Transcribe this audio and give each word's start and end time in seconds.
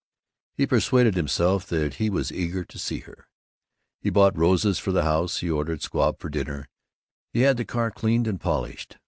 He 0.55 0.65
persuaded 0.65 1.13
himself 1.13 1.67
that 1.67 1.93
he 1.97 2.09
was 2.09 2.31
eager 2.31 2.63
to 2.65 2.79
see 2.79 3.01
her. 3.01 3.27
He 3.99 4.09
bought 4.09 4.35
roses 4.35 4.79
for 4.79 4.91
the 4.91 5.03
house, 5.03 5.41
he 5.41 5.49
ordered 5.51 5.83
squab 5.83 6.17
for 6.19 6.29
dinner, 6.29 6.67
he 7.31 7.41
had 7.41 7.57
the 7.57 7.65
car 7.65 7.91
cleaned 7.91 8.25
and 8.25 8.41
polished. 8.41 8.97